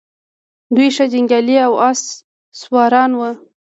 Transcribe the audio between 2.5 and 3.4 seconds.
سواران وو